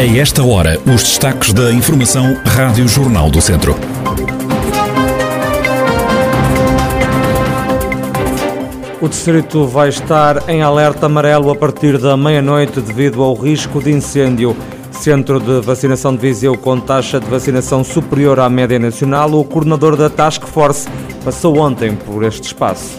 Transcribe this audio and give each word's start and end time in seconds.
A 0.00 0.16
esta 0.16 0.42
hora, 0.42 0.80
os 0.86 1.02
destaques 1.02 1.52
da 1.52 1.70
Informação 1.70 2.34
Rádio 2.46 2.88
Jornal 2.88 3.30
do 3.30 3.38
Centro. 3.38 3.76
O 8.98 9.06
distrito 9.06 9.66
vai 9.66 9.90
estar 9.90 10.48
em 10.48 10.62
alerta 10.62 11.04
amarelo 11.04 11.50
a 11.50 11.54
partir 11.54 11.98
da 11.98 12.16
meia-noite 12.16 12.80
devido 12.80 13.22
ao 13.22 13.34
risco 13.34 13.78
de 13.82 13.92
incêndio. 13.92 14.56
Centro 14.90 15.38
de 15.38 15.60
Vacinação 15.60 16.14
de 16.14 16.22
Viseu 16.22 16.56
com 16.56 16.80
taxa 16.80 17.20
de 17.20 17.26
vacinação 17.26 17.84
superior 17.84 18.40
à 18.40 18.48
média 18.48 18.78
nacional. 18.78 19.30
O 19.34 19.44
coordenador 19.44 19.96
da 19.96 20.08
Task 20.08 20.46
Force 20.46 20.88
passou 21.22 21.58
ontem 21.58 21.94
por 21.94 22.24
este 22.24 22.46
espaço. 22.46 22.98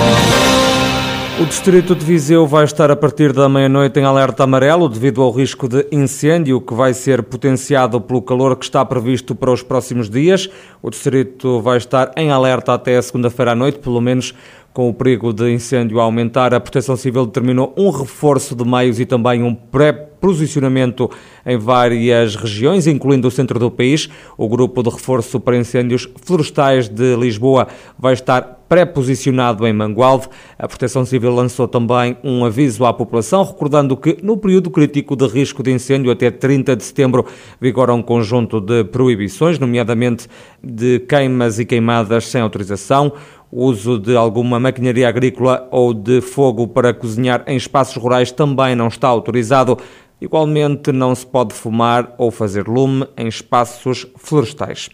O 1.41 1.45
distrito 1.47 1.95
de 1.95 2.05
Viseu 2.05 2.45
vai 2.45 2.65
estar 2.65 2.91
a 2.91 2.95
partir 2.95 3.33
da 3.33 3.49
meia-noite 3.49 3.99
em 3.99 4.03
alerta 4.03 4.43
amarelo 4.43 4.87
devido 4.87 5.23
ao 5.23 5.31
risco 5.31 5.67
de 5.67 5.87
incêndio 5.91 6.61
que 6.61 6.71
vai 6.71 6.93
ser 6.93 7.23
potenciado 7.23 7.99
pelo 7.99 8.21
calor 8.21 8.55
que 8.55 8.63
está 8.63 8.85
previsto 8.85 9.33
para 9.33 9.51
os 9.51 9.63
próximos 9.63 10.07
dias. 10.07 10.47
O 10.83 10.91
distrito 10.91 11.59
vai 11.59 11.79
estar 11.79 12.11
em 12.15 12.29
alerta 12.29 12.75
até 12.75 12.95
a 12.95 13.01
segunda-feira 13.01 13.53
à 13.53 13.55
noite, 13.55 13.79
pelo 13.79 13.99
menos 13.99 14.35
com 14.73 14.89
o 14.89 14.93
perigo 14.93 15.33
de 15.33 15.51
incêndio 15.51 15.99
a 15.99 16.03
aumentar, 16.03 16.53
a 16.53 16.59
Proteção 16.59 16.95
Civil 16.95 17.25
determinou 17.25 17.73
um 17.77 17.89
reforço 17.89 18.55
de 18.55 18.63
meios 18.63 18.99
e 18.99 19.05
também 19.05 19.43
um 19.43 19.53
pré-posicionamento 19.53 21.09
em 21.45 21.57
várias 21.57 22.35
regiões, 22.35 22.87
incluindo 22.87 23.27
o 23.27 23.31
centro 23.31 23.59
do 23.59 23.69
país. 23.69 24.09
O 24.37 24.47
grupo 24.47 24.81
de 24.81 24.89
reforço 24.89 25.39
para 25.39 25.57
incêndios 25.57 26.07
florestais 26.23 26.87
de 26.87 27.15
Lisboa 27.17 27.67
vai 27.99 28.13
estar 28.13 28.61
pré-posicionado 28.69 29.67
em 29.67 29.73
Mangualde. 29.73 30.29
A 30.57 30.65
Proteção 30.65 31.03
Civil 31.03 31.35
lançou 31.35 31.67
também 31.67 32.15
um 32.23 32.45
aviso 32.45 32.85
à 32.85 32.93
população, 32.93 33.43
recordando 33.43 33.97
que 33.97 34.17
no 34.23 34.37
período 34.37 34.69
crítico 34.69 35.13
de 35.17 35.27
risco 35.27 35.61
de 35.61 35.71
incêndio 35.73 36.09
até 36.09 36.31
30 36.31 36.77
de 36.77 36.83
setembro 36.85 37.25
vigora 37.59 37.93
um 37.93 38.01
conjunto 38.01 38.61
de 38.61 38.85
proibições, 38.85 39.59
nomeadamente 39.59 40.29
de 40.63 40.99
queimas 40.99 41.59
e 41.59 41.65
queimadas 41.65 42.27
sem 42.27 42.39
autorização, 42.39 43.11
uso 43.51 43.99
de 43.99 44.15
alguma 44.15 44.59
maquinaria 44.59 45.09
agrícola 45.09 45.67
ou 45.71 45.93
de 45.93 46.21
fogo 46.21 46.67
para 46.67 46.93
cozinhar 46.93 47.43
em 47.47 47.57
espaços 47.57 47.95
rurais 47.95 48.31
também 48.31 48.75
não 48.75 48.87
está 48.87 49.07
autorizado. 49.07 49.77
Igualmente, 50.21 50.91
não 50.91 51.15
se 51.15 51.25
pode 51.25 51.53
fumar 51.53 52.13
ou 52.17 52.29
fazer 52.29 52.67
lume 52.67 53.07
em 53.17 53.27
espaços 53.27 54.05
florestais. 54.17 54.87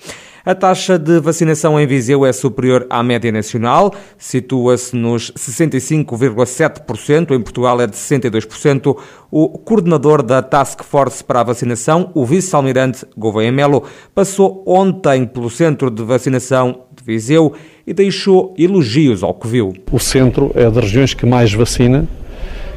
A 0.48 0.56
taxa 0.56 0.98
de 0.98 1.20
vacinação 1.20 1.78
em 1.78 1.86
Viseu 1.86 2.26
é 2.26 2.32
superior 2.32 2.88
à 2.90 3.04
média 3.04 3.30
nacional, 3.34 3.94
situa-se 4.18 4.96
nos 4.96 5.30
65,7%, 5.34 7.32
em 7.32 7.42
Portugal 7.42 7.82
é 7.82 7.88
de 7.88 7.98
62%. 7.98 8.98
O 9.30 9.50
coordenador 9.58 10.24
da 10.24 10.42
Task 10.42 10.84
Force 10.86 11.22
para 11.22 11.42
a 11.42 11.44
Vacinação, 11.44 12.12
o 12.14 12.26
vice-almirante 12.26 13.06
Gouveia 13.18 13.52
Melo, 13.52 13.84
passou 14.16 14.64
ontem 14.66 15.26
pelo 15.26 15.50
centro 15.50 15.92
de 15.92 16.02
vacinação 16.02 16.87
Viseu 17.08 17.54
e 17.88 17.94
deixou 17.94 18.54
elogios 18.58 19.24
ao 19.24 19.34
que 19.34 19.48
viu. 19.48 19.74
O 19.90 19.98
centro 19.98 20.52
é 20.54 20.70
das 20.70 20.84
regiões 20.84 21.14
que 21.14 21.26
mais 21.26 21.54
vacina, 21.54 22.06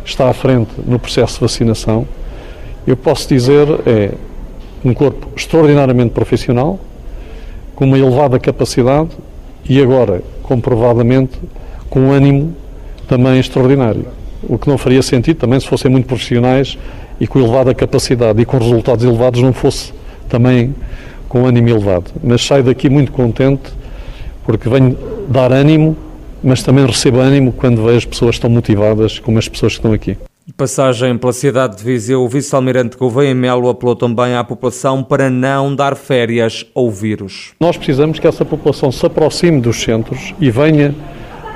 está 0.04 0.30
à 0.30 0.32
frente 0.32 0.70
no 0.86 1.00
processo 1.00 1.34
de 1.34 1.40
vacinação. 1.40 2.06
Eu 2.86 2.96
posso 2.96 3.28
dizer, 3.28 3.66
é 3.84 4.12
um 4.84 4.94
corpo 4.94 5.26
extraordinariamente 5.36 6.12
profissional, 6.12 6.78
com 7.74 7.84
uma 7.84 7.98
elevada 7.98 8.38
capacidade 8.38 9.10
e 9.68 9.82
agora, 9.82 10.22
comprovadamente, 10.44 11.36
com 11.88 11.98
um 11.98 12.12
ânimo 12.12 12.54
também 13.08 13.40
extraordinário. 13.40 14.06
O 14.44 14.56
que 14.56 14.68
não 14.68 14.78
faria 14.78 15.02
sentido 15.02 15.38
também 15.38 15.58
se 15.58 15.66
fossem 15.66 15.90
muito 15.90 16.06
profissionais 16.06 16.78
e 17.20 17.26
com 17.26 17.40
elevada 17.40 17.74
capacidade 17.74 18.40
e 18.40 18.44
com 18.44 18.58
resultados 18.58 19.04
elevados 19.04 19.42
não 19.42 19.52
fosse 19.52 19.92
também 20.28 20.72
com 21.28 21.46
ânimo 21.46 21.68
elevado. 21.68 22.12
Mas 22.22 22.46
saio 22.46 22.62
daqui 22.62 22.88
muito 22.88 23.10
contente 23.10 23.79
porque 24.50 24.68
venho 24.68 24.96
dar 25.28 25.52
ânimo, 25.52 25.96
mas 26.42 26.62
também 26.62 26.84
recebo 26.84 27.20
ânimo 27.20 27.52
quando 27.52 27.84
vejo 27.84 27.98
as 27.98 28.04
pessoas 28.04 28.38
tão 28.38 28.50
motivadas 28.50 29.18
como 29.18 29.38
as 29.38 29.48
pessoas 29.48 29.74
que 29.74 29.78
estão 29.78 29.92
aqui. 29.92 30.16
Passagem 30.56 31.16
pela 31.16 31.32
cidade 31.32 31.76
de 31.76 31.84
Viseu, 31.84 32.22
o 32.22 32.28
vice-almirante 32.28 32.96
Gouveia 32.96 33.32
Melo 33.32 33.68
apelou 33.68 33.94
também 33.94 34.34
à 34.34 34.42
população 34.42 35.02
para 35.02 35.30
não 35.30 35.74
dar 35.74 35.94
férias 35.94 36.66
ao 36.74 36.90
vírus. 36.90 37.52
Nós 37.60 37.76
precisamos 37.76 38.18
que 38.18 38.26
essa 38.26 38.44
população 38.44 38.90
se 38.90 39.06
aproxime 39.06 39.60
dos 39.60 39.80
centros 39.80 40.34
e 40.40 40.50
venha, 40.50 40.92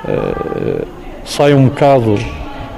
uh, 0.05 0.87
saia 1.25 1.57
um 1.57 1.65
bocado 1.65 2.17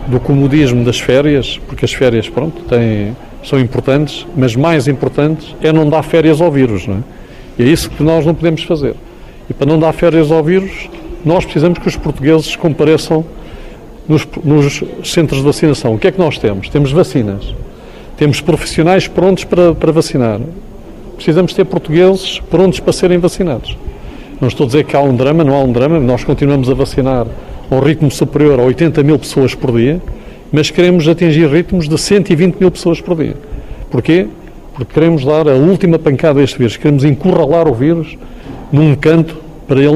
do 0.07 0.19
comodismo 0.19 0.83
das 0.83 0.99
férias, 0.99 1.59
porque 1.67 1.85
as 1.85 1.93
férias, 1.93 2.27
pronto, 2.27 2.63
têm, 2.63 3.15
são 3.43 3.59
importantes, 3.59 4.25
mas 4.35 4.55
mais 4.55 4.87
importantes 4.87 5.55
é 5.61 5.71
não 5.71 5.87
dar 5.87 6.01
férias 6.01 6.41
ao 6.41 6.51
vírus, 6.51 6.87
não 6.87 6.95
é? 6.95 7.03
E 7.59 7.63
é 7.63 7.67
isso 7.67 7.89
que 7.91 8.01
nós 8.01 8.25
não 8.25 8.33
podemos 8.33 8.63
fazer. 8.63 8.95
E 9.49 9.53
para 9.53 9.67
não 9.67 9.79
dar 9.79 9.93
férias 9.93 10.31
ao 10.31 10.43
vírus, 10.43 10.89
nós 11.23 11.43
precisamos 11.43 11.79
que 11.79 11.87
os 11.87 11.95
portugueses 11.95 12.55
compareçam 12.55 13.25
nos, 14.07 14.27
nos, 14.43 14.83
centros 15.03 15.39
de 15.39 15.45
vacinação. 15.45 15.95
O 15.95 15.99
que 15.99 16.07
é 16.07 16.11
que 16.11 16.19
nós 16.19 16.37
temos? 16.37 16.69
Temos 16.69 16.91
vacinas, 16.91 17.53
temos 18.15 18.41
profissionais 18.41 19.07
prontos 19.07 19.43
para, 19.43 19.73
para 19.73 19.91
vacinar. 19.91 20.39
Precisamos 21.15 21.53
ter 21.53 21.65
portugueses 21.65 22.39
prontos 22.39 22.79
para 22.79 22.93
serem 22.93 23.17
vacinados. 23.17 23.77
Não 24.39 24.47
estou 24.47 24.65
a 24.65 24.67
dizer 24.67 24.83
que 24.83 24.95
há 24.95 25.01
um 25.01 25.15
drama, 25.15 25.43
não 25.43 25.55
há 25.55 25.59
um 25.59 25.71
drama, 25.71 25.99
nós 25.99 26.23
continuamos 26.23 26.69
a 26.69 26.73
vacinar 26.73 27.25
a 27.69 27.75
um 27.75 27.79
ritmo 27.79 28.11
superior 28.11 28.59
a 28.59 28.63
80 28.63 29.01
mil 29.01 29.17
pessoas 29.17 29.55
por 29.55 29.75
dia, 29.75 29.99
mas 30.51 30.69
queremos 30.69 31.07
atingir 31.07 31.49
ritmos 31.49 31.89
de 31.89 31.97
120 31.97 32.55
mil 32.59 32.69
pessoas 32.69 33.01
por 33.01 33.17
dia. 33.17 33.35
Porquê? 33.89 34.27
Porque 34.75 34.93
queremos 34.93 35.25
dar 35.25 35.47
a 35.47 35.55
última 35.55 35.97
pancada 35.97 36.39
a 36.39 36.43
este 36.43 36.57
vírus, 36.57 36.77
queremos 36.77 37.03
encurralar 37.03 37.67
o 37.67 37.73
vírus 37.73 38.15
num 38.71 38.95
canto 38.95 39.37
para 39.67 39.79
ele, 39.79 39.91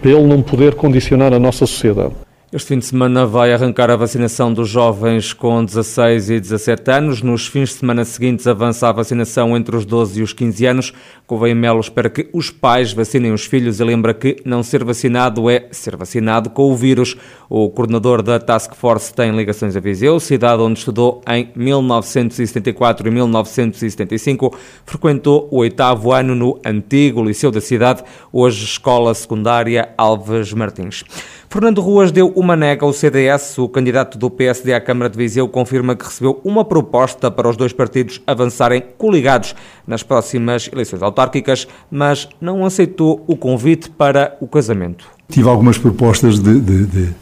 para 0.00 0.10
ele 0.10 0.26
não 0.26 0.42
poder 0.42 0.74
condicionar 0.74 1.32
a 1.32 1.38
nossa 1.38 1.66
sociedade. 1.66 2.25
Este 2.52 2.68
fim 2.68 2.78
de 2.78 2.84
semana 2.84 3.26
vai 3.26 3.52
arrancar 3.52 3.90
a 3.90 3.96
vacinação 3.96 4.54
dos 4.54 4.68
jovens 4.68 5.32
com 5.32 5.64
16 5.64 6.30
e 6.30 6.38
17 6.38 6.90
anos. 6.92 7.20
Nos 7.20 7.48
fins 7.48 7.70
de 7.70 7.74
semana 7.74 8.04
seguintes 8.04 8.46
avança 8.46 8.88
a 8.88 8.92
vacinação 8.92 9.56
entre 9.56 9.74
os 9.74 9.84
12 9.84 10.20
e 10.20 10.22
os 10.22 10.32
15 10.32 10.64
anos. 10.64 10.92
Gouveia 11.26 11.56
Melo 11.56 11.80
espera 11.80 12.08
que 12.08 12.28
os 12.32 12.48
pais 12.48 12.92
vacinem 12.92 13.32
os 13.32 13.44
filhos 13.44 13.80
e 13.80 13.84
lembra 13.84 14.14
que 14.14 14.36
não 14.44 14.62
ser 14.62 14.84
vacinado 14.84 15.50
é 15.50 15.66
ser 15.72 15.96
vacinado 15.96 16.48
com 16.48 16.70
o 16.70 16.76
vírus. 16.76 17.16
O 17.50 17.68
coordenador 17.68 18.22
da 18.22 18.38
Task 18.38 18.76
Force 18.76 19.12
tem 19.12 19.34
ligações 19.34 19.74
a 19.74 19.80
Viseu, 19.80 20.20
cidade 20.20 20.62
onde 20.62 20.78
estudou 20.78 21.22
em 21.28 21.50
1974 21.56 23.08
e 23.08 23.10
1975. 23.10 24.56
Frequentou 24.84 25.48
o 25.50 25.56
oitavo 25.58 26.12
ano 26.12 26.36
no 26.36 26.60
antigo 26.64 27.24
Liceu 27.24 27.50
da 27.50 27.60
cidade, 27.60 28.04
hoje 28.32 28.64
Escola 28.64 29.12
Secundária 29.14 29.88
Alves 29.98 30.52
Martins. 30.52 31.02
Fernando 31.48 31.80
Ruas 31.80 32.10
deu 32.10 32.28
uma 32.34 32.56
nega 32.56 32.84
ao 32.84 32.92
CDS. 32.92 33.58
O 33.58 33.68
candidato 33.68 34.18
do 34.18 34.28
PSD 34.28 34.74
à 34.74 34.80
Câmara 34.80 35.08
de 35.08 35.16
Viseu 35.16 35.48
confirma 35.48 35.94
que 35.94 36.04
recebeu 36.04 36.40
uma 36.44 36.64
proposta 36.64 37.30
para 37.30 37.48
os 37.48 37.56
dois 37.56 37.72
partidos 37.72 38.20
avançarem 38.26 38.82
coligados 38.98 39.54
nas 39.86 40.02
próximas 40.02 40.68
eleições 40.72 41.02
autárquicas, 41.02 41.66
mas 41.90 42.28
não 42.40 42.64
aceitou 42.64 43.24
o 43.26 43.36
convite 43.36 43.90
para 43.90 44.36
o 44.40 44.46
casamento. 44.46 45.06
Tive 45.28 45.48
algumas 45.48 45.78
propostas 45.78 46.38
de, 46.38 46.60
de, 46.60 46.86
de, 46.86 47.14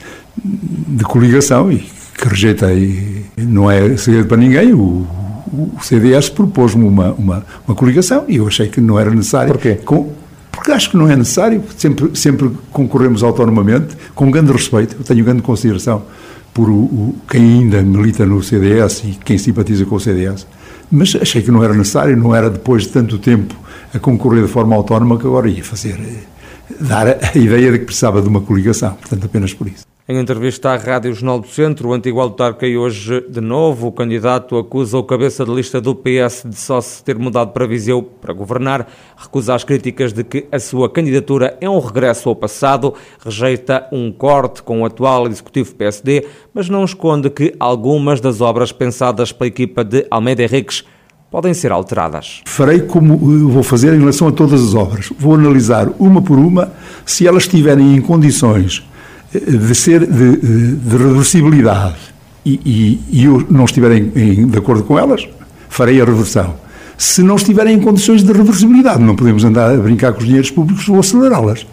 de 0.42 1.04
coligação 1.04 1.70
e 1.70 1.78
que 1.78 2.28
rejeitei. 2.28 3.24
Não 3.36 3.70
é 3.70 3.96
segredo 3.96 4.28
para 4.28 4.36
ninguém. 4.36 4.72
O, 4.72 5.06
o 5.52 5.78
CDS 5.80 6.28
propôs-me 6.30 6.84
uma, 6.84 7.12
uma, 7.12 7.46
uma 7.66 7.74
coligação 7.74 8.24
e 8.26 8.36
eu 8.36 8.46
achei 8.46 8.68
que 8.68 8.80
não 8.80 8.98
era 8.98 9.10
necessário. 9.10 9.52
Porquê? 9.52 9.74
Com, 9.74 10.12
porque 10.64 10.72
acho 10.72 10.88
que 10.88 10.96
não 10.96 11.10
é 11.10 11.14
necessário, 11.14 11.62
sempre, 11.76 12.18
sempre 12.18 12.50
concorremos 12.72 13.22
autonomamente, 13.22 13.94
com 14.14 14.30
grande 14.30 14.50
respeito, 14.50 14.96
eu 14.98 15.04
tenho 15.04 15.22
grande 15.22 15.42
consideração 15.42 16.02
por 16.54 16.70
o, 16.70 16.84
o, 16.84 17.16
quem 17.28 17.42
ainda 17.42 17.82
milita 17.82 18.24
no 18.24 18.42
CDS 18.42 19.04
e 19.04 19.18
quem 19.22 19.36
simpatiza 19.36 19.84
com 19.84 19.96
o 19.96 20.00
CDS, 20.00 20.46
mas 20.90 21.14
achei 21.20 21.42
que 21.42 21.50
não 21.50 21.62
era 21.62 21.74
necessário, 21.74 22.16
não 22.16 22.34
era 22.34 22.48
depois 22.48 22.84
de 22.84 22.88
tanto 22.88 23.18
tempo 23.18 23.54
a 23.92 23.98
concorrer 23.98 24.40
de 24.40 24.48
forma 24.48 24.74
autónoma 24.74 25.18
que 25.18 25.26
agora 25.26 25.50
ia 25.50 25.62
fazer, 25.62 26.00
dar 26.80 27.08
a 27.08 27.36
ideia 27.38 27.70
de 27.70 27.80
que 27.80 27.84
precisava 27.84 28.22
de 28.22 28.28
uma 28.28 28.40
coligação, 28.40 28.94
portanto 28.94 29.26
apenas 29.26 29.52
por 29.52 29.68
isso. 29.68 29.84
Em 30.06 30.18
entrevista 30.18 30.68
à 30.68 30.76
Rádio 30.76 31.14
Jornal 31.14 31.40
do 31.40 31.46
Centro, 31.46 31.88
o 31.88 31.94
antigo 31.94 32.20
autarca 32.20 32.66
e 32.66 32.76
hoje 32.76 33.24
de 33.26 33.40
novo 33.40 33.86
o 33.86 33.92
candidato 33.92 34.58
acusa 34.58 34.98
o 34.98 35.02
cabeça 35.02 35.46
de 35.46 35.50
lista 35.50 35.80
do 35.80 35.94
PS 35.94 36.42
de 36.44 36.56
só 36.56 36.78
se 36.82 37.02
ter 37.02 37.18
mudado 37.18 37.52
para 37.52 37.66
Viseu 37.66 38.02
para 38.02 38.34
governar, 38.34 38.86
recusa 39.16 39.54
as 39.54 39.64
críticas 39.64 40.12
de 40.12 40.22
que 40.22 40.46
a 40.52 40.58
sua 40.58 40.90
candidatura 40.90 41.56
é 41.58 41.70
um 41.70 41.78
regresso 41.78 42.28
ao 42.28 42.36
passado, 42.36 42.92
rejeita 43.24 43.88
um 43.90 44.12
corte 44.12 44.62
com 44.62 44.82
o 44.82 44.84
atual 44.84 45.26
executivo 45.26 45.74
PSD, 45.74 46.26
mas 46.52 46.68
não 46.68 46.84
esconde 46.84 47.30
que 47.30 47.54
algumas 47.58 48.20
das 48.20 48.42
obras 48.42 48.72
pensadas 48.72 49.32
pela 49.32 49.48
equipa 49.48 49.82
de 49.82 50.06
Almeida 50.10 50.42
Henriques 50.42 50.84
podem 51.30 51.54
ser 51.54 51.72
alteradas. 51.72 52.42
Farei 52.44 52.82
como 52.82 53.16
vou 53.48 53.62
fazer 53.62 53.94
em 53.94 54.00
relação 54.00 54.28
a 54.28 54.32
todas 54.32 54.62
as 54.62 54.74
obras. 54.74 55.10
Vou 55.18 55.34
analisar 55.34 55.88
uma 55.98 56.20
por 56.20 56.38
uma 56.38 56.74
se 57.06 57.26
elas 57.26 57.44
estiverem 57.44 57.96
em 57.96 58.02
condições 58.02 58.84
de 59.40 59.74
ser 59.74 60.06
de, 60.06 60.76
de 60.76 60.96
reversibilidade 60.96 61.96
e, 62.44 62.60
e, 62.64 63.20
e, 63.20 63.24
eu 63.24 63.44
não 63.50 63.64
estiver 63.64 63.92
em, 63.92 64.12
em, 64.14 64.46
de 64.46 64.58
acordo 64.58 64.84
com 64.84 64.98
elas, 64.98 65.26
farei 65.68 66.00
a 66.00 66.04
reversão. 66.04 66.54
Se 66.96 67.22
não 67.22 67.36
estiverem 67.36 67.74
em 67.76 67.80
condições 67.80 68.22
de 68.22 68.32
reversibilidade, 68.32 69.02
não 69.02 69.16
podemos 69.16 69.44
andar 69.44 69.72
a 69.72 69.76
brincar 69.76 70.12
com 70.12 70.20
os 70.20 70.26
dinheiros 70.26 70.50
públicos 70.50 70.88
ou 70.88 71.00
acelerá-las. 71.00 71.66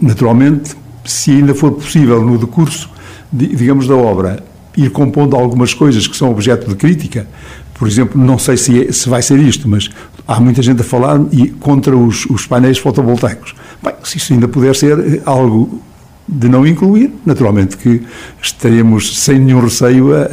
Naturalmente, 0.00 0.74
se 1.04 1.30
ainda 1.30 1.54
for 1.54 1.72
possível 1.72 2.24
no 2.24 2.38
decurso, 2.38 2.88
digamos, 3.32 3.86
da 3.86 3.94
obra, 3.94 4.42
ir 4.76 4.90
compondo 4.90 5.36
algumas 5.36 5.74
coisas 5.74 6.06
que 6.06 6.16
são 6.16 6.30
objeto 6.30 6.68
de 6.68 6.74
crítica, 6.74 7.28
por 7.74 7.86
exemplo, 7.86 8.20
não 8.20 8.38
sei 8.38 8.56
se, 8.56 8.88
é, 8.88 8.92
se 8.92 9.08
vai 9.08 9.22
ser 9.22 9.38
isto, 9.38 9.68
mas 9.68 9.88
há 10.26 10.40
muita 10.40 10.62
gente 10.62 10.80
a 10.80 10.84
falar 10.84 11.20
e 11.32 11.48
contra 11.48 11.96
os, 11.96 12.26
os 12.26 12.46
painéis 12.46 12.78
fotovoltaicos. 12.78 13.54
Bem, 13.82 13.94
se 14.02 14.18
isso 14.18 14.32
ainda 14.32 14.48
puder 14.48 14.74
ser 14.74 15.22
algo 15.24 15.80
de 16.30 16.48
não 16.48 16.66
incluir, 16.66 17.12
naturalmente 17.26 17.76
que 17.76 18.02
estaremos 18.40 19.18
sem 19.18 19.40
nenhum 19.40 19.60
receio 19.60 20.14
a, 20.14 20.28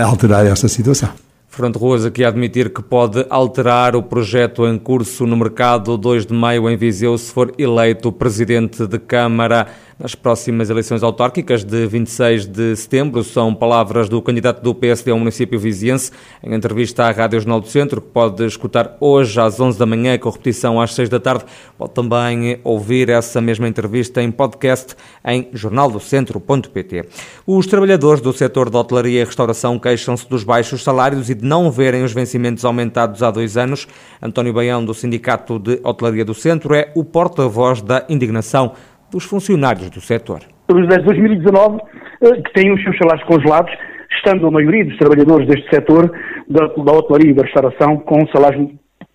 a 0.00 0.04
alterar 0.04 0.46
esta 0.46 0.68
situação. 0.68 1.10
Fernando 1.48 1.78
Ruas 1.78 2.06
aqui 2.06 2.24
a 2.24 2.28
admitir 2.28 2.72
que 2.72 2.80
pode 2.80 3.26
alterar 3.28 3.96
o 3.96 4.02
projeto 4.04 4.64
em 4.66 4.78
curso 4.78 5.26
no 5.26 5.36
mercado 5.36 5.98
2 5.98 6.26
de 6.26 6.32
maio 6.32 6.70
em 6.70 6.76
Viseu 6.76 7.18
se 7.18 7.32
for 7.32 7.52
eleito 7.58 8.12
presidente 8.12 8.86
de 8.86 8.98
Câmara 9.00 9.66
nas 10.00 10.14
próximas 10.14 10.70
eleições 10.70 11.02
autárquicas 11.02 11.62
de 11.62 11.86
26 11.86 12.46
de 12.46 12.74
setembro. 12.74 13.22
São 13.22 13.54
palavras 13.54 14.08
do 14.08 14.20
candidato 14.22 14.62
do 14.62 14.74
PSD 14.74 15.10
ao 15.10 15.18
município 15.18 15.60
viziense 15.60 16.10
em 16.42 16.54
entrevista 16.54 17.04
à 17.04 17.10
Rádio 17.10 17.38
Jornal 17.38 17.60
do 17.60 17.68
Centro, 17.68 18.00
que 18.00 18.08
pode 18.08 18.44
escutar 18.46 18.96
hoje 18.98 19.38
às 19.38 19.60
11 19.60 19.78
da 19.78 19.84
manhã 19.84 20.16
com 20.18 20.30
repetição 20.30 20.80
às 20.80 20.94
6 20.94 21.10
da 21.10 21.20
tarde. 21.20 21.44
Pode 21.76 21.92
também 21.92 22.58
ouvir 22.64 23.10
essa 23.10 23.40
mesma 23.42 23.68
entrevista 23.68 24.22
em 24.22 24.30
podcast 24.30 24.96
em 25.24 25.48
jornaldocentro.pt. 25.52 27.04
Os 27.46 27.66
trabalhadores 27.66 28.22
do 28.22 28.32
setor 28.32 28.70
da 28.70 28.78
hotelaria 28.78 29.20
e 29.20 29.24
restauração 29.24 29.78
queixam-se 29.78 30.26
dos 30.28 30.42
baixos 30.42 30.82
salários 30.82 31.28
e 31.28 31.34
de 31.34 31.44
não 31.44 31.70
verem 31.70 32.02
os 32.02 32.14
vencimentos 32.14 32.64
aumentados 32.64 33.22
há 33.22 33.30
dois 33.30 33.58
anos. 33.58 33.86
António 34.22 34.54
Baião, 34.54 34.82
do 34.82 34.94
Sindicato 34.94 35.58
de 35.58 35.78
Hotelaria 35.84 36.24
do 36.24 36.32
Centro, 36.32 36.74
é 36.74 36.90
o 36.94 37.04
porta-voz 37.04 37.82
da 37.82 38.06
indignação 38.08 38.72
dos 39.10 39.24
funcionários 39.24 39.90
do 39.90 40.00
setor. 40.00 40.40
Desde 40.68 41.04
2019, 41.04 41.80
eh, 42.22 42.42
que 42.42 42.52
têm 42.52 42.72
os 42.72 42.82
seus 42.82 42.96
salários 42.98 43.26
congelados, 43.26 43.72
estando 44.16 44.46
a 44.46 44.50
maioria 44.50 44.84
dos 44.84 44.96
trabalhadores 44.98 45.48
deste 45.48 45.68
setor, 45.70 46.12
da, 46.48 46.66
da 46.66 46.92
hotelaria 46.92 47.30
e 47.30 47.34
da 47.34 47.42
restauração, 47.42 47.98
com 47.98 48.26
salários 48.28 48.70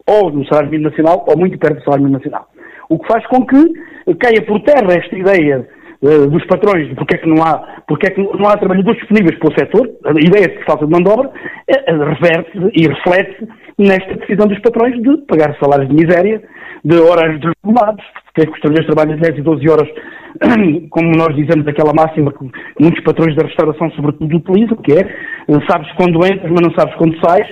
ou 0.08 0.32
no 0.32 0.46
salário 0.48 0.70
mínimo 0.70 0.90
nacional 0.90 1.26
ou 1.28 1.38
muito 1.38 1.58
perto 1.58 1.78
do 1.78 1.84
salário 1.84 2.04
mínimo 2.04 2.20
nacional. 2.20 2.48
O 2.90 3.00
que 3.00 3.08
faz 3.08 3.26
com 3.28 3.46
que 3.46 4.16
caia 4.20 4.42
por 4.46 4.62
terra 4.62 4.94
esta 4.94 5.16
ideia 5.16 5.68
uh, 6.02 6.28
dos 6.28 6.46
patrões 6.46 6.88
de 6.88 6.96
porque 6.96 7.16
é 7.16 7.18
que 7.18 7.28
não 7.28 7.44
há, 7.44 7.82
porque 7.88 8.08
é 8.08 8.12
que 8.12 8.22
não 8.22 8.48
há 8.48 8.58
trabalhadores 8.58 9.00
disponíveis 9.00 9.38
para 9.40 9.50
o 9.50 9.58
setor, 9.58 9.90
a 10.06 10.12
ideia 10.12 10.48
de 10.48 10.64
falta 10.66 10.86
de 10.86 10.92
mão 10.92 11.02
de 11.02 11.10
obra, 11.10 11.30
uh, 11.30 12.04
reverte 12.04 12.52
e 12.74 12.88
reflete 12.88 13.48
nesta 13.78 14.16
decisão 14.16 14.48
dos 14.48 14.60
patrões 14.60 15.02
de 15.02 15.18
pagar 15.26 15.58
salários 15.60 15.90
de 15.90 15.96
miséria, 15.96 16.42
de 16.84 16.96
horários 16.98 17.42
desregulados, 17.42 18.06
que 18.36 18.42
é 18.42 18.46
que 18.46 18.52
os 18.52 18.60
trabalhadores 18.60 18.94
trabalham 18.94 19.18
10 19.18 19.38
e 19.38 19.42
12 19.42 19.70
horas, 19.70 19.90
como 20.92 21.12
nós 21.16 21.34
dizemos 21.36 21.66
aquela 21.68 21.94
máxima 21.94 22.34
que 22.34 22.52
muitos 22.80 23.02
patrões 23.04 23.36
da 23.36 23.44
restauração 23.44 23.90
sobretudo 23.92 24.36
utilizam, 24.36 24.78
que 24.78 24.92
é 24.92 25.08
sabes 25.72 25.90
quando 25.94 26.26
entras, 26.26 26.52
mas 26.52 26.62
não 26.62 26.74
sabes 26.76 26.94
quando 26.96 27.18
sais. 27.26 27.48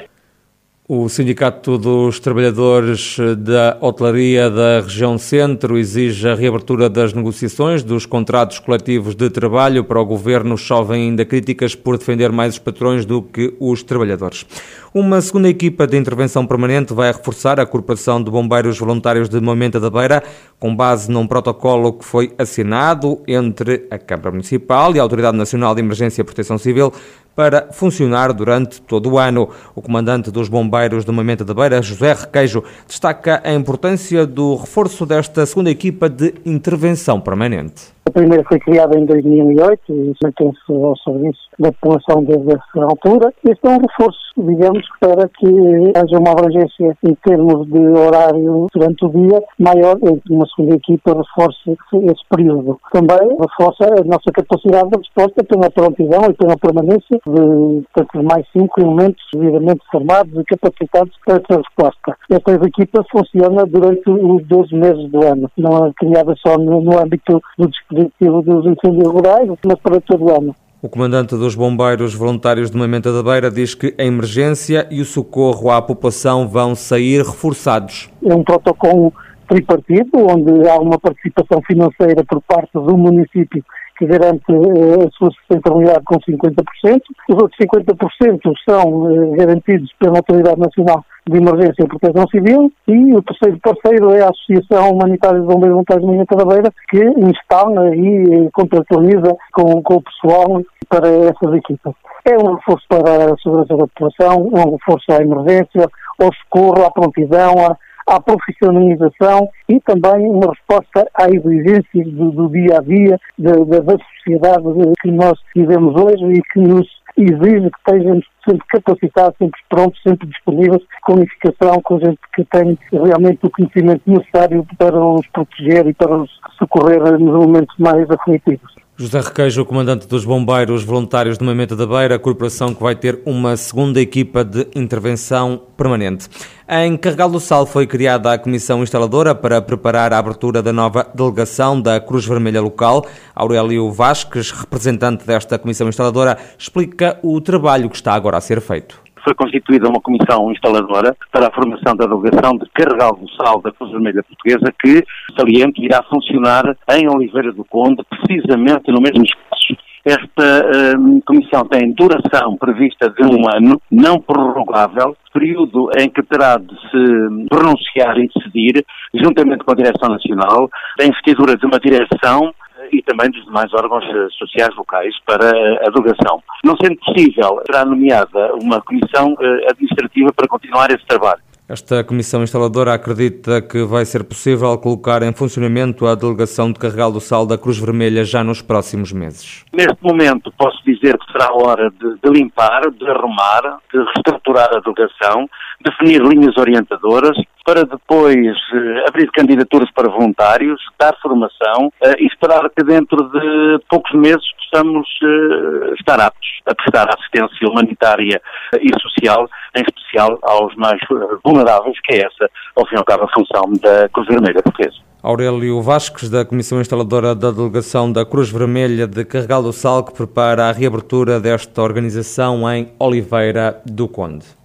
O 0.85 1.07
Sindicato 1.07 1.77
dos 1.77 2.19
Trabalhadores 2.19 3.15
da 3.37 3.77
Hotelaria 3.79 4.49
da 4.49 4.81
Região 4.81 5.17
Centro 5.17 5.77
exige 5.77 6.27
a 6.27 6.35
reabertura 6.35 6.89
das 6.89 7.13
negociações 7.13 7.83
dos 7.83 8.05
contratos 8.05 8.59
coletivos 8.59 9.15
de 9.15 9.29
trabalho. 9.29 9.85
Para 9.85 10.01
o 10.01 10.05
Governo, 10.05 10.57
chovem 10.57 11.03
ainda 11.03 11.23
críticas 11.23 11.73
por 11.73 11.97
defender 11.97 12.33
mais 12.33 12.55
os 12.55 12.59
patrões 12.59 13.05
do 13.05 13.21
que 13.21 13.55
os 13.61 13.81
trabalhadores. 13.81 14.45
Uma 14.93 15.21
segunda 15.21 15.47
equipa 15.47 15.87
de 15.87 15.97
intervenção 15.97 16.45
permanente 16.45 16.93
vai 16.93 17.13
reforçar 17.13 17.61
a 17.61 17.65
Corporação 17.65 18.21
de 18.21 18.29
Bombeiros 18.29 18.77
Voluntários 18.77 19.29
de 19.29 19.39
Moimenta 19.39 19.79
da 19.79 19.89
Beira, 19.89 20.21
com 20.59 20.75
base 20.75 21.09
num 21.09 21.25
protocolo 21.25 21.93
que 21.93 22.03
foi 22.03 22.33
assinado 22.37 23.21
entre 23.25 23.87
a 23.89 23.97
Câmara 23.97 24.31
Municipal 24.31 24.93
e 24.93 24.99
a 24.99 25.01
Autoridade 25.01 25.37
Nacional 25.37 25.73
de 25.73 25.81
Emergência 25.81 26.21
e 26.21 26.25
Proteção 26.25 26.57
Civil 26.57 26.91
para 27.35 27.71
funcionar 27.71 28.33
durante 28.33 28.81
todo 28.81 29.11
o 29.11 29.19
ano. 29.19 29.49
O 29.75 29.81
comandante 29.81 30.31
dos 30.31 30.47
bombeiros 30.47 31.05
de 31.05 31.11
Moimenta 31.11 31.43
da 31.43 31.53
Beira, 31.53 31.81
José 31.81 32.13
Requeijo, 32.13 32.63
destaca 32.87 33.41
a 33.43 33.53
importância 33.53 34.25
do 34.25 34.55
reforço 34.55 35.05
desta 35.05 35.45
segunda 35.45 35.69
equipa 35.69 36.09
de 36.09 36.33
intervenção 36.45 37.19
permanente. 37.19 37.93
A 38.05 38.11
primeira 38.11 38.43
foi 38.43 38.59
criada 38.59 38.99
em 38.99 39.05
2008 39.05 39.79
e 39.89 40.13
mantém-se 40.21 40.73
ao 40.73 40.97
serviço 40.97 41.39
da 41.57 41.71
população 41.71 42.23
desde 42.23 42.51
essa 42.51 42.83
altura. 42.83 43.33
Este 43.47 43.65
é 43.65 43.69
um 43.69 43.79
reforço, 43.79 44.19
digamos, 44.37 44.85
para 44.99 45.29
que 45.29 45.47
haja 45.95 46.19
uma 46.19 46.31
abrangência 46.31 46.97
em 47.01 47.15
termos 47.25 47.65
de 47.67 47.79
horário 47.79 48.67
durante 48.73 49.05
o 49.05 49.09
dia 49.09 49.41
maior 49.57 49.97
e 50.03 50.33
uma 50.33 50.45
segunda 50.47 50.75
equipa 50.75 51.13
reforce 51.13 51.77
esse 51.93 52.25
período. 52.29 52.77
Também 52.91 53.37
reforça 53.39 53.85
a 53.85 54.03
nossa 54.03 54.31
capacidade 54.33 54.89
de 54.89 54.97
resposta 54.97 55.43
pela 55.45 55.71
prontidão 55.71 56.29
e 56.29 56.33
pela 56.33 56.57
permanência 56.57 57.19
de, 57.25 57.83
de 58.13 58.23
mais 58.23 58.45
cinco 58.51 58.81
elementos 58.81 59.23
devidamente 59.33 59.81
formados 59.89 60.33
e 60.37 60.43
capacitados 60.43 61.13
para 61.25 61.35
essa 61.35 61.61
resposta. 61.61 62.17
Esta 62.29 62.67
equipa 62.67 63.05
funciona 63.09 63.65
durante 63.65 64.09
os 64.09 64.45
12 64.45 64.75
meses 64.75 65.09
do 65.09 65.25
ano, 65.25 65.49
não 65.57 65.87
é 65.87 65.93
criada 65.93 66.35
só 66.45 66.57
no, 66.57 66.81
no 66.81 66.99
âmbito 66.99 67.41
do 67.57 67.69
dispositivo 67.93 68.41
dos 68.41 68.65
incêndios 68.65 69.11
rurais, 69.11 69.49
mas 69.65 69.79
para 69.79 70.01
todo 70.01 70.25
o 70.25 70.35
ano. 70.35 70.55
O 70.81 70.89
comandante 70.89 71.37
dos 71.37 71.55
bombeiros 71.55 72.13
voluntários 72.13 72.69
de 72.69 72.77
Moimenta 72.77 73.13
da 73.13 73.23
Beira 73.23 73.49
diz 73.49 73.73
que 73.73 73.95
a 73.97 74.03
emergência 74.03 74.85
e 74.91 74.99
o 74.99 75.05
socorro 75.05 75.71
à 75.71 75.81
população 75.81 76.47
vão 76.47 76.75
sair 76.75 77.19
reforçados. 77.19 78.09
É 78.21 78.35
um 78.35 78.43
protocolo 78.43 79.13
tripartido, 79.47 80.09
onde 80.15 80.67
há 80.67 80.75
uma 80.77 80.99
participação 80.99 81.61
financeira 81.65 82.23
por 82.27 82.41
parte 82.41 82.73
do 82.73 82.97
município 82.97 83.63
que 83.97 84.05
garante 84.05 84.43
eh, 84.49 85.05
a 85.05 85.09
sua 85.11 85.31
sustentabilidade 85.31 86.03
com 86.05 86.15
50%. 86.15 87.01
Os 87.29 87.35
outros 87.35 87.57
50% 87.59 88.53
são 88.67 89.09
eh, 89.09 89.37
garantidos 89.37 89.91
pela 89.99 90.17
Autoridade 90.17 90.59
Nacional 90.59 91.05
de 91.27 91.37
Emergência 91.37 91.83
e 91.83 91.87
Proteção 91.87 92.27
Civil 92.27 92.71
e 92.87 93.15
o 93.15 93.21
terceiro 93.21 93.59
parceiro 93.59 94.11
é 94.11 94.23
a 94.23 94.29
Associação 94.29 94.91
Humanitária 94.91 95.39
de 95.39 95.45
Bombeiros 95.45 95.73
Voluntários 95.73 96.05
de 96.05 96.11
Minha 96.11 96.25
Cadaveira, 96.25 96.69
que 96.89 96.99
instala 96.99 97.95
e 97.95 98.45
eh, 98.45 98.49
contratualiza 98.51 99.35
com, 99.53 99.81
com 99.81 99.95
o 99.95 100.01
pessoal 100.01 100.61
para 100.89 101.07
essas 101.07 101.53
equipas. 101.55 101.93
É 102.25 102.37
um 102.37 102.55
reforço 102.55 102.85
para 102.87 103.33
a 103.33 103.37
segurança 103.37 103.75
da 103.75 103.87
população, 103.87 104.49
é 104.55 104.67
um 104.67 104.71
reforço 104.71 105.11
à 105.11 105.21
emergência, 105.21 105.89
ao 106.21 106.33
socorro, 106.33 106.85
à 106.85 106.91
prontidão, 106.91 107.53
à, 107.59 107.77
à 108.07 108.19
profissionalização 108.19 109.49
e 109.69 109.79
também 109.81 110.29
uma 110.29 110.51
resposta 110.51 111.07
à 111.13 111.27
exigências 111.29 112.07
do, 112.13 112.31
do 112.31 112.49
dia 112.49 112.77
a 112.77 112.81
dia 112.81 113.19
da, 113.37 113.51
da, 113.51 113.79
da 113.79 113.97
sociedade 113.97 114.63
que 115.01 115.11
nós 115.11 115.39
vivemos 115.55 115.95
hoje 115.95 116.25
e 116.25 116.41
que 116.53 116.59
nos 116.59 116.87
exige 117.17 117.69
que 117.69 117.77
estejamos 117.77 118.25
sempre 118.47 118.67
capacitados, 118.67 119.37
sempre 119.37 119.59
prontos, 119.69 120.01
sempre 120.01 120.27
disponíveis, 120.27 120.81
com 121.03 121.13
unificação, 121.13 121.81
com 121.83 121.99
gente 121.99 122.19
que 122.35 122.43
tem 122.45 122.77
realmente 122.91 123.39
o 123.43 123.49
conhecimento 123.49 124.01
necessário 124.05 124.65
para 124.77 124.99
os 124.99 125.25
proteger 125.27 125.87
e 125.87 125.93
para 125.93 126.17
os 126.17 126.31
socorrer 126.57 127.01
nos 127.19 127.45
momentos 127.45 127.75
mais 127.77 128.09
aflitivos. 128.09 128.82
José 128.95 129.21
Requeijo, 129.21 129.65
comandante 129.65 130.07
dos 130.07 130.23
bombeiros 130.23 130.83
voluntários 130.83 131.39
de 131.39 131.43
Moimenta 131.43 131.75
da 131.75 131.87
Beira, 131.87 132.13
a 132.13 132.19
corporação 132.19 132.75
que 132.75 132.83
vai 132.83 132.95
ter 132.95 133.19
uma 133.25 133.57
segunda 133.57 133.99
equipa 133.99 134.45
de 134.45 134.67
intervenção 134.75 135.63
permanente. 135.75 136.29
Em 136.69 136.95
Carregal 136.95 137.27
do 137.27 137.39
Sal 137.39 137.65
foi 137.65 137.87
criada 137.87 138.31
a 138.31 138.37
comissão 138.37 138.83
instaladora 138.83 139.33
para 139.33 139.59
preparar 139.63 140.13
a 140.13 140.19
abertura 140.19 140.61
da 140.61 140.71
nova 140.71 141.07
delegação 141.11 141.81
da 141.81 141.99
Cruz 141.99 142.23
Vermelha 142.23 142.61
local. 142.61 143.07
Aurélio 143.33 143.91
Vasques, 143.91 144.51
representante 144.51 145.25
desta 145.25 145.57
comissão 145.57 145.89
instaladora, 145.89 146.37
explica 146.55 147.17
o 147.23 147.41
trabalho 147.41 147.89
que 147.89 147.95
está 147.95 148.13
agora 148.13 148.37
a 148.37 148.41
ser 148.41 148.61
feito 148.61 149.02
foi 149.23 149.33
constituída 149.33 149.89
uma 149.89 150.01
comissão 150.01 150.51
instaladora 150.51 151.15
para 151.31 151.47
a 151.47 151.51
formação 151.51 151.95
da 151.95 152.05
delegação 152.05 152.57
de 152.57 152.69
Carregal 152.73 153.15
do 153.15 153.29
Sal 153.35 153.61
da 153.61 153.71
Cruz 153.71 153.91
Vermelha 153.91 154.23
Portuguesa 154.23 154.73
que, 154.81 155.03
saliente, 155.37 155.83
irá 155.83 156.03
funcionar 156.03 156.75
em 156.91 157.07
Oliveira 157.09 157.51
do 157.51 157.63
Conde, 157.65 158.03
precisamente 158.09 158.91
no 158.91 159.01
mesmo 159.01 159.23
espaço. 159.23 159.77
Esta 160.05 160.97
uh, 160.97 161.21
comissão 161.25 161.65
tem 161.65 161.93
duração 161.93 162.57
prevista 162.57 163.09
de 163.09 163.23
um 163.23 163.49
ano, 163.49 163.81
não 163.89 164.19
prorrogável, 164.19 165.15
período 165.33 165.89
em 165.97 166.09
que 166.09 166.21
terá 166.23 166.57
de 166.57 166.75
se 166.89 167.47
pronunciar 167.49 168.17
e 168.17 168.27
decidir, 168.27 168.85
juntamente 169.13 169.63
com 169.63 169.71
a 169.71 169.75
Direção 169.75 170.09
Nacional, 170.09 170.69
da 170.97 171.05
investidura 171.05 171.55
de 171.55 171.65
uma 171.65 171.79
direção 171.79 172.53
e 172.93 173.01
também 173.01 173.29
dos 173.31 173.43
demais 173.45 173.73
órgãos 173.73 174.05
eh, 174.05 174.27
sociais 174.37 174.75
locais 174.75 175.13
para 175.25 175.49
a 175.49 175.89
delegação. 175.89 176.41
Não 176.63 176.75
sendo 176.77 176.97
possível, 176.97 177.61
será 177.65 177.83
nomeada 177.85 178.53
uma 178.61 178.81
comissão 178.81 179.35
eh, 179.39 179.67
administrativa 179.69 180.31
para 180.33 180.47
continuar 180.47 180.89
esse 180.91 181.05
trabalho. 181.05 181.41
Esta 181.67 182.03
comissão 182.03 182.43
instaladora 182.43 182.93
acredita 182.93 183.61
que 183.61 183.83
vai 183.85 184.03
ser 184.03 184.25
possível 184.25 184.77
colocar 184.77 185.23
em 185.23 185.33
funcionamento 185.33 186.05
a 186.05 186.13
delegação 186.13 186.71
de 186.71 186.77
Carregal 186.77 187.09
do 187.09 187.21
Sal 187.21 187.45
da 187.45 187.57
Cruz 187.57 187.79
Vermelha 187.79 188.25
já 188.25 188.43
nos 188.43 188.61
próximos 188.61 189.13
meses. 189.13 189.63
Neste 189.73 189.97
momento 190.03 190.53
posso 190.57 190.77
dizer 190.83 191.17
que 191.17 191.31
será 191.31 191.53
hora 191.53 191.89
de, 191.89 192.15
de 192.21 192.29
limpar, 192.29 192.91
de 192.91 193.09
arrumar, 193.09 193.79
de 193.91 193.97
reestruturar 193.97 194.69
a 194.75 194.81
delegação, 194.81 195.49
definir 195.83 196.21
linhas 196.21 196.55
orientadoras, 196.57 197.37
para 197.65 197.85
depois 197.85 198.37
eh, 198.73 199.05
abrir 199.07 199.31
candidaturas 199.31 199.89
para 199.91 200.09
voluntários, 200.09 200.81
dar 200.99 201.15
formação 201.21 201.91
eh, 202.01 202.15
e 202.19 202.27
esperar 202.27 202.69
que 202.69 202.83
dentro 202.83 203.17
de 203.29 203.79
poucos 203.89 204.11
meses 204.13 204.43
possamos 204.57 205.07
eh, 205.23 205.93
estar 205.97 206.19
aptos 206.19 206.49
a 206.65 206.75
prestar 206.75 207.07
assistência 207.09 207.67
humanitária 207.67 208.41
e 208.79 208.89
social, 209.01 209.49
em 209.75 209.81
especial 209.81 210.37
aos 210.43 210.75
mais 210.75 210.99
vulneráveis, 211.43 211.97
que 212.03 212.15
é 212.15 212.25
essa, 212.25 212.49
ao 212.75 212.85
fim 212.87 212.95
e 212.95 212.97
ao 212.97 213.05
cabo, 213.05 213.23
a 213.23 213.33
função 213.33 213.73
da 213.81 214.09
Cruz 214.09 214.27
Vermelha 214.27 214.61
Portuguesa. 214.61 214.97
Aurélio 215.21 215.81
Vasques, 215.81 216.29
da 216.29 216.43
Comissão 216.43 216.81
Instaladora 216.81 217.33
da 217.33 217.49
Delegação 217.49 218.11
da 218.11 218.25
Cruz 218.25 218.49
Vermelha 218.49 219.07
de 219.07 219.23
Carregal 219.23 219.63
do 219.63 219.71
Sal, 219.71 220.03
que 220.03 220.13
prepara 220.13 220.65
a 220.65 220.71
reabertura 220.73 221.39
desta 221.39 221.81
organização 221.81 222.69
em 222.69 222.91
Oliveira 222.99 223.81
do 223.85 224.07
Conde. 224.09 224.62